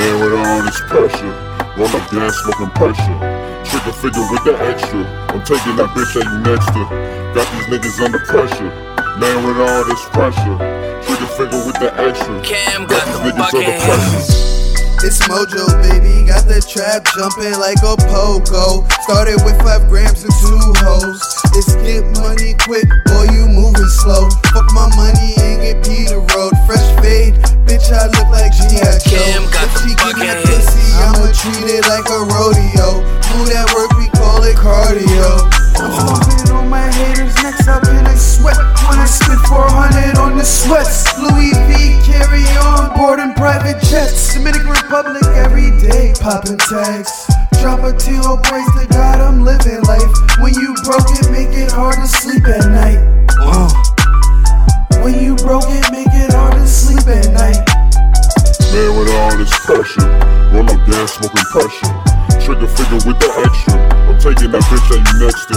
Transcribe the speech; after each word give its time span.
Man 0.00 0.16
with 0.16 0.32
all 0.32 0.62
this 0.64 0.80
pressure, 0.88 1.28
roll 1.76 1.92
up 1.92 2.08
gas, 2.08 2.32
smoking 2.40 2.72
pressure. 2.72 3.18
Trigger 3.68 3.92
figure 4.00 4.24
with 4.32 4.44
the 4.48 4.56
extra. 4.56 5.04
I'm 5.28 5.44
taking 5.44 5.76
that 5.76 5.92
bitch 5.92 6.16
that 6.16 6.24
you 6.24 6.40
next 6.40 6.72
to. 6.72 6.88
Got 7.36 7.44
these 7.52 7.68
niggas 7.68 8.00
under 8.00 8.24
pressure. 8.24 8.72
Man 9.20 9.44
with 9.44 9.60
all 9.60 9.84
this 9.84 10.00
pressure. 10.08 10.56
Trigger 11.04 11.30
figure 11.36 11.60
with 11.68 11.76
the 11.84 11.92
extra. 12.00 12.32
Cam 12.40 12.88
got 12.88 13.04
these 13.04 13.20
the 13.20 13.28
niggas 13.28 13.52
bucket 13.52 13.68
under 13.68 13.84
pressure. 13.84 14.40
It's 15.02 15.16
Mojoe, 15.28 15.68
baby. 15.84 16.28
Got 16.28 16.44
the 16.44 16.60
trap 16.60 17.04
jumping 17.16 17.56
like 17.60 17.80
a 17.84 17.96
pogo. 18.08 18.84
Started 19.04 19.40
with 19.44 19.56
five 19.60 19.88
grams 19.88 20.24
and 20.24 20.32
two 20.40 20.60
hoes. 20.80 21.20
It's 21.56 21.76
get 21.84 22.04
money 22.20 22.52
quick, 22.64 22.88
boy, 23.04 23.28
you 23.32 23.48
moving 23.48 23.88
slow. 24.00 24.28
Treat 31.40 31.72
it 31.72 31.88
like 31.88 32.04
a 32.12 32.20
rodeo. 32.28 33.00
Do 33.32 33.38
that 33.48 33.72
work, 33.72 33.96
we 33.96 34.12
call 34.12 34.44
it 34.44 34.60
cardio. 34.60 35.48
I'm 35.80 36.52
on 36.52 36.68
my 36.68 36.92
haters' 36.92 37.32
necks 37.40 37.64
up 37.64 37.80
in 37.88 38.04
a 38.04 38.16
sweat. 38.16 38.60
I 38.60 39.06
spit 39.08 39.40
400 39.48 40.20
on 40.20 40.36
the 40.36 40.44
sweats. 40.44 41.08
Louis 41.16 41.56
V 41.64 41.96
carry 42.04 42.44
on 42.60 42.92
board 42.92 43.20
in 43.20 43.32
private 43.32 43.80
jets. 43.88 44.34
Dominican 44.34 44.68
Republic 44.68 45.24
every 45.32 45.72
day, 45.80 46.12
popping 46.20 46.60
tags. 46.68 47.08
Drop 47.60 47.80
a 47.80 47.92
praise 47.92 48.70
to 48.76 48.86
God, 48.92 49.20
I'm 49.20 49.40
living 49.40 49.80
life. 49.84 50.12
When 50.40 50.52
you 50.54 50.76
up 61.30 61.34
gas, 61.34 61.50
pressure. 61.52 62.10
Trigger 62.44 62.66
figure 62.66 63.00
with 63.06 63.18
the 63.20 63.30
extra. 63.44 63.76
I'm 64.08 64.18
taking 64.18 64.50
that 64.50 64.64
bitch 64.66 64.86
that 64.90 65.00
you 65.00 65.14
next 65.22 65.46
to. 65.50 65.56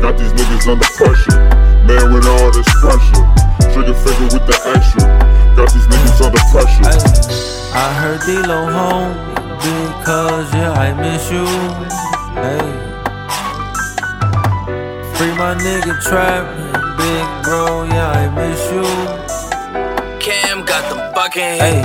Got 0.00 0.18
these 0.18 0.32
niggas 0.32 0.66
under 0.66 0.90
pressure. 0.96 1.38
Man 1.86 2.12
with 2.12 2.26
all 2.26 2.50
this 2.50 2.68
pressure. 2.80 3.24
Trigger 3.72 3.94
figure 3.94 4.28
with 4.32 4.46
the 4.46 4.56
extra. 4.74 5.06
Got 5.54 5.72
these 5.72 5.86
niggas 5.86 6.20
under 6.22 6.42
pressure. 6.50 6.86
Hey, 6.86 7.00
I 7.74 7.92
heard 7.94 8.20
D-Lo 8.26 8.70
home 8.70 9.14
because 9.62 10.52
yeah, 10.54 10.72
I 10.72 10.94
miss 10.94 11.30
you. 11.30 11.46
Hey. 12.34 12.92
Free 15.16 15.34
my 15.38 15.54
nigga 15.54 16.02
trap, 16.02 16.44
big 16.98 17.44
bro, 17.44 17.84
yeah, 17.84 18.10
I 18.10 18.28
miss 18.34 18.62
you. 18.72 18.82
Cam 20.18 20.64
got 20.64 20.88
the 20.88 21.12
bucket 21.14 21.60
Hey, 21.60 21.82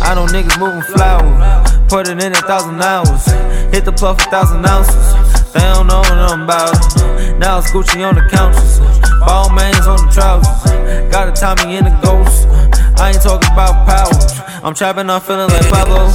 I 0.00 0.14
know 0.14 0.26
niggas 0.26 0.58
moving 0.58 0.82
flour, 0.82 1.63
put 1.94 2.08
it 2.08 2.18
in 2.18 2.32
a 2.32 2.42
thousand 2.42 2.82
hours, 2.82 3.22
hit 3.70 3.84
the 3.84 3.92
plug 3.92 4.20
for 4.20 4.28
thousand 4.28 4.66
ounces. 4.66 5.14
They 5.54 5.62
don't 5.62 5.86
know 5.86 6.02
nothing 6.02 6.42
about 6.42 6.74
it. 6.74 7.38
Now 7.38 7.62
it's 7.62 7.70
Gucci 7.70 8.02
on 8.02 8.18
the 8.18 8.26
couches, 8.34 8.82
Balmains 9.22 9.86
on 9.86 10.02
the 10.02 10.10
trousers. 10.10 10.74
Got 11.14 11.30
a 11.30 11.32
Tommy 11.38 11.78
in 11.78 11.86
the 11.86 11.94
ghost. 12.02 12.50
I 12.98 13.14
ain't 13.14 13.22
talking 13.22 13.46
about 13.46 13.86
power. 13.86 14.10
I'm 14.66 14.74
trapping, 14.74 15.06
I'm 15.06 15.22
feeling 15.22 15.46
like 15.46 15.70
Pablo. 15.70 16.10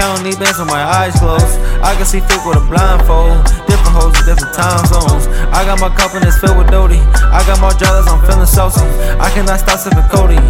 Counting 0.00 0.24
these 0.24 0.40
bands 0.40 0.56
with 0.64 0.72
my 0.72 0.80
eyes 0.80 1.12
closed. 1.20 1.60
I 1.84 1.92
can 1.92 2.08
see 2.08 2.24
thick 2.24 2.40
with 2.48 2.56
a 2.56 2.64
blindfold. 2.64 3.44
Different 3.68 4.00
hoes 4.00 4.16
different 4.24 4.56
time 4.56 4.80
zones. 4.88 5.28
I 5.52 5.60
got 5.68 5.76
my 5.76 5.92
cup 5.92 6.16
and 6.16 6.24
it's 6.24 6.40
filled 6.40 6.56
with 6.56 6.72
Dodie. 6.72 7.04
I 7.28 7.44
got 7.44 7.60
my 7.60 7.76
jealous, 7.76 8.08
I'm 8.08 8.24
feeling 8.24 8.48
saucy. 8.48 8.80
I 9.20 9.28
cannot 9.36 9.60
stop 9.60 9.76
sipping 9.76 10.08
Cody. 10.08 10.40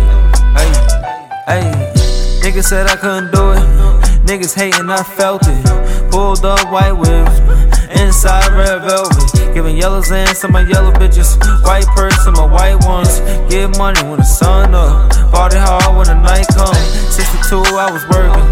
Hey, 0.54 0.70
hey. 1.50 1.66
Niggas 2.46 2.70
said 2.70 2.86
I 2.86 2.94
couldn't 2.94 3.34
do 3.34 3.58
it. 3.58 3.97
Niggas 4.28 4.54
hating, 4.54 4.90
I 4.90 5.02
felt 5.02 5.40
it. 5.48 6.10
Pulled 6.10 6.44
up 6.44 6.60
white 6.70 6.92
whips. 6.92 7.40
Inside 7.88 8.52
red 8.52 8.84
velvet. 8.84 9.54
Giving 9.54 9.78
yellows 9.78 10.10
in 10.10 10.28
to 10.44 10.48
my 10.48 10.60
yellow 10.68 10.92
bitches. 10.92 11.40
White 11.64 11.86
purse 11.96 12.12
to 12.24 12.32
my 12.32 12.44
white 12.44 12.76
ones. 12.84 13.20
Get 13.48 13.72
money 13.78 14.02
when 14.04 14.20
the 14.20 14.28
sun 14.28 14.74
up. 14.74 15.08
Party 15.32 15.56
hard 15.56 15.96
when 15.96 16.08
the 16.08 16.20
night 16.20 16.44
come. 16.52 16.76
62, 17.08 17.56
I 17.72 17.88
was 17.88 18.04
working. 18.12 18.44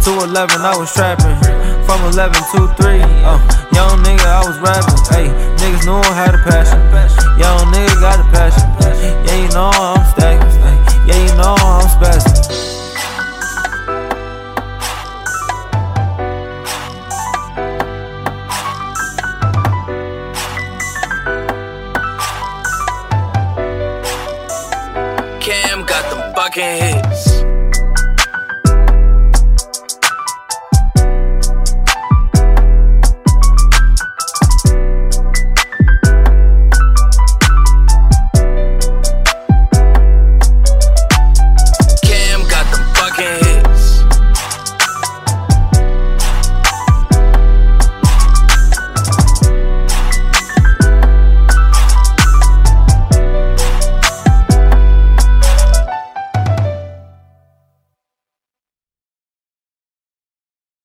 211, 0.00 0.64
I 0.64 0.72
was 0.80 0.88
trapping. 0.96 1.36
From 1.84 2.00
11 2.08 2.32
to 2.32 2.72
3. 2.80 2.96
Uh, 3.20 3.36
young 3.76 4.00
nigga, 4.00 4.24
I 4.24 4.48
was 4.48 4.56
rapping. 4.64 4.96
Hey, 5.12 5.28
niggas 5.60 5.84
knew 5.84 5.92
I 5.92 6.14
had 6.16 6.36
a 6.36 6.40
passion. 6.40 6.80
Young 7.36 7.68
nigga 7.68 8.00
got 8.00 8.16
a 8.16 8.24
passion. 8.32 8.87
got 25.88 26.10
them 26.10 26.34
fucking 26.34 26.62
hits. 26.62 27.27